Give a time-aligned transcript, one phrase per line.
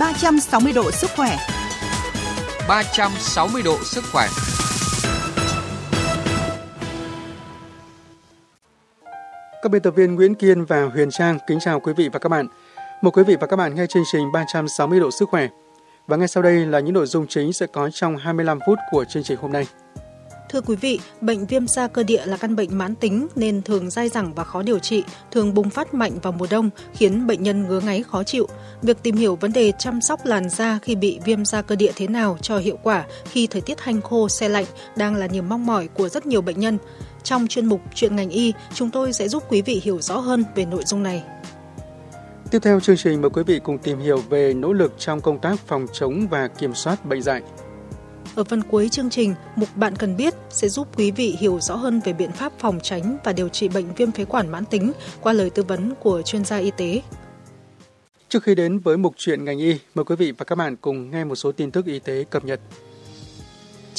[0.00, 1.36] 360 độ sức khỏe.
[2.68, 4.28] 360 độ sức khỏe.
[9.62, 12.28] Các biên tập viên Nguyễn Kiên và Huyền Trang kính chào quý vị và các
[12.28, 12.46] bạn.
[13.02, 15.48] Mời quý vị và các bạn nghe chương trình 360 độ sức khỏe.
[16.06, 19.04] Và ngay sau đây là những nội dung chính sẽ có trong 25 phút của
[19.04, 19.66] chương trình hôm nay.
[20.48, 23.90] Thưa quý vị, bệnh viêm da cơ địa là căn bệnh mãn tính nên thường
[23.90, 27.42] dai dẳng và khó điều trị, thường bùng phát mạnh vào mùa đông khiến bệnh
[27.42, 28.48] nhân ngứa ngáy khó chịu.
[28.82, 31.92] Việc tìm hiểu vấn đề chăm sóc làn da khi bị viêm da cơ địa
[31.96, 34.64] thế nào cho hiệu quả khi thời tiết hanh khô, xe lạnh
[34.96, 36.78] đang là niềm mong mỏi của rất nhiều bệnh nhân.
[37.22, 40.44] Trong chuyên mục Chuyện ngành y, chúng tôi sẽ giúp quý vị hiểu rõ hơn
[40.54, 41.22] về nội dung này.
[42.50, 45.38] Tiếp theo chương trình mời quý vị cùng tìm hiểu về nỗ lực trong công
[45.38, 47.42] tác phòng chống và kiểm soát bệnh dạy.
[48.38, 51.76] Ở phần cuối chương trình, mục Bạn cần biết sẽ giúp quý vị hiểu rõ
[51.76, 54.92] hơn về biện pháp phòng tránh và điều trị bệnh viêm phế quản mãn tính
[55.20, 57.02] qua lời tư vấn của chuyên gia y tế.
[58.28, 61.10] Trước khi đến với mục chuyện ngành y, mời quý vị và các bạn cùng
[61.10, 62.60] nghe một số tin tức y tế cập nhật.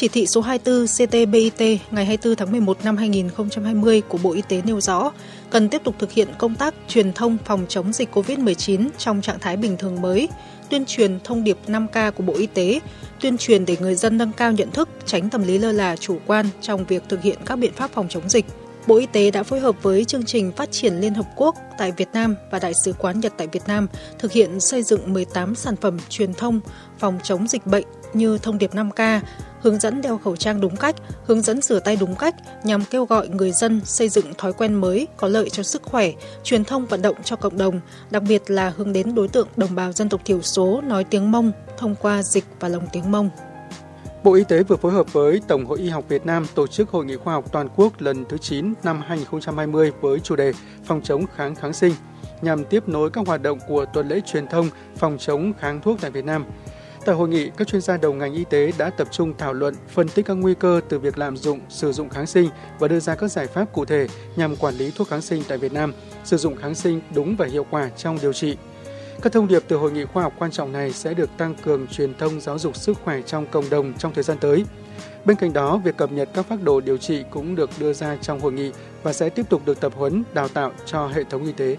[0.00, 4.62] Chỉ thị số 24 CTBIT ngày 24 tháng 11 năm 2020 của Bộ Y tế
[4.64, 5.12] nêu rõ,
[5.50, 9.38] cần tiếp tục thực hiện công tác truyền thông phòng chống dịch COVID-19 trong trạng
[9.38, 10.28] thái bình thường mới,
[10.70, 12.80] tuyên truyền thông điệp 5K của Bộ Y tế,
[13.20, 16.18] tuyên truyền để người dân nâng cao nhận thức, tránh tâm lý lơ là chủ
[16.26, 18.44] quan trong việc thực hiện các biện pháp phòng chống dịch.
[18.86, 21.92] Bộ Y tế đã phối hợp với chương trình phát triển Liên Hợp Quốc tại
[21.92, 23.86] Việt Nam và Đại sứ quán Nhật tại Việt Nam
[24.18, 26.60] thực hiện xây dựng 18 sản phẩm truyền thông
[26.98, 29.20] phòng chống dịch bệnh như thông điệp 5K,
[29.60, 33.04] hướng dẫn đeo khẩu trang đúng cách, hướng dẫn rửa tay đúng cách nhằm kêu
[33.04, 36.86] gọi người dân xây dựng thói quen mới có lợi cho sức khỏe, truyền thông
[36.86, 40.08] vận động cho cộng đồng, đặc biệt là hướng đến đối tượng đồng bào dân
[40.08, 43.30] tộc thiểu số nói tiếng Mông thông qua dịch và lồng tiếng Mông.
[44.24, 46.90] Bộ Y tế vừa phối hợp với Tổng hội Y học Việt Nam tổ chức
[46.90, 50.52] Hội nghị khoa học toàn quốc lần thứ 9 năm 2020 với chủ đề
[50.84, 51.94] Phòng chống kháng kháng sinh
[52.42, 56.00] nhằm tiếp nối các hoạt động của tuần lễ truyền thông phòng chống kháng thuốc
[56.00, 56.44] tại Việt Nam.
[57.08, 59.74] Tại hội nghị, các chuyên gia đầu ngành y tế đã tập trung thảo luận,
[59.88, 63.00] phân tích các nguy cơ từ việc lạm dụng, sử dụng kháng sinh và đưa
[63.00, 64.06] ra các giải pháp cụ thể
[64.36, 65.92] nhằm quản lý thuốc kháng sinh tại Việt Nam,
[66.24, 68.56] sử dụng kháng sinh đúng và hiệu quả trong điều trị.
[69.22, 71.86] Các thông điệp từ hội nghị khoa học quan trọng này sẽ được tăng cường
[71.86, 74.64] truyền thông giáo dục sức khỏe trong cộng đồng trong thời gian tới.
[75.24, 78.16] Bên cạnh đó, việc cập nhật các phác đồ điều trị cũng được đưa ra
[78.16, 78.72] trong hội nghị
[79.02, 81.76] và sẽ tiếp tục được tập huấn, đào tạo cho hệ thống y tế.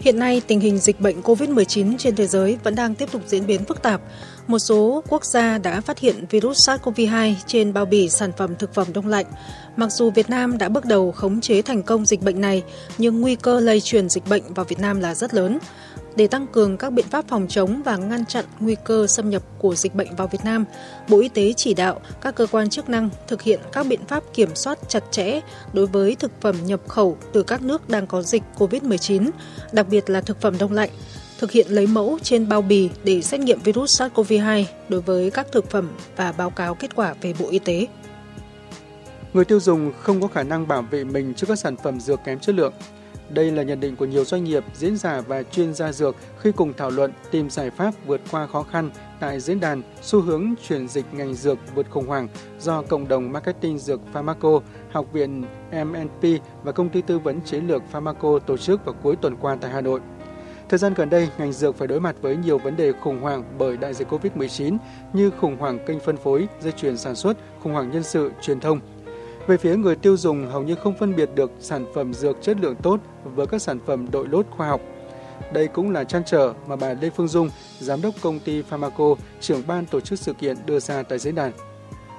[0.00, 3.46] Hiện nay, tình hình dịch bệnh COVID-19 trên thế giới vẫn đang tiếp tục diễn
[3.46, 4.00] biến phức tạp.
[4.46, 8.74] Một số quốc gia đã phát hiện virus SARS-CoV-2 trên bao bì sản phẩm thực
[8.74, 9.26] phẩm đông lạnh.
[9.76, 12.62] Mặc dù Việt Nam đã bước đầu khống chế thành công dịch bệnh này,
[12.98, 15.58] nhưng nguy cơ lây truyền dịch bệnh vào Việt Nam là rất lớn
[16.16, 19.42] để tăng cường các biện pháp phòng chống và ngăn chặn nguy cơ xâm nhập
[19.58, 20.64] của dịch bệnh vào Việt Nam,
[21.08, 24.22] Bộ Y tế chỉ đạo các cơ quan chức năng thực hiện các biện pháp
[24.34, 25.40] kiểm soát chặt chẽ
[25.72, 29.30] đối với thực phẩm nhập khẩu từ các nước đang có dịch COVID-19,
[29.72, 30.90] đặc biệt là thực phẩm đông lạnh,
[31.38, 35.46] thực hiện lấy mẫu trên bao bì để xét nghiệm virus SARS-CoV-2 đối với các
[35.52, 37.86] thực phẩm và báo cáo kết quả về Bộ Y tế.
[39.32, 42.20] Người tiêu dùng không có khả năng bảo vệ mình trước các sản phẩm dược
[42.24, 42.72] kém chất lượng
[43.30, 46.52] đây là nhận định của nhiều doanh nghiệp, diễn giả và chuyên gia dược khi
[46.52, 50.54] cùng thảo luận tìm giải pháp vượt qua khó khăn tại diễn đàn xu hướng
[50.68, 52.28] chuyển dịch ngành dược vượt khủng hoảng
[52.60, 54.60] do cộng đồng marketing dược Pharmaco,
[54.92, 59.16] Học viện MNP và công ty tư vấn chiến lược Pharmaco tổ chức vào cuối
[59.16, 60.00] tuần qua tại Hà Nội.
[60.68, 63.44] Thời gian gần đây, ngành dược phải đối mặt với nhiều vấn đề khủng hoảng
[63.58, 64.76] bởi đại dịch COVID-19
[65.12, 68.60] như khủng hoảng kênh phân phối, dây chuyền sản xuất, khủng hoảng nhân sự, truyền
[68.60, 68.80] thông–
[69.46, 72.56] về phía người tiêu dùng hầu như không phân biệt được sản phẩm dược chất
[72.60, 74.80] lượng tốt với các sản phẩm đội lốt khoa học.
[75.52, 79.14] Đây cũng là trăn trở mà bà Lê Phương Dung, giám đốc công ty Pharmaco,
[79.40, 81.52] trưởng ban tổ chức sự kiện đưa ra tại diễn đàn.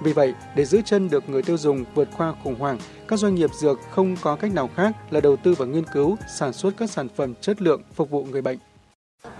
[0.02, 2.78] Vì vậy, để giữ chân được người tiêu dùng vượt qua khủng hoảng,
[3.08, 6.18] các doanh nghiệp dược không có cách nào khác là đầu tư vào nghiên cứu,
[6.38, 8.58] sản xuất các sản phẩm chất lượng phục vụ người bệnh.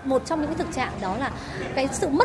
[0.04, 1.32] Một trong những thực trạng đó là
[1.74, 2.24] cái sự mất